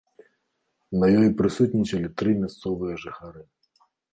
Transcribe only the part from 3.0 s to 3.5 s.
жыхары.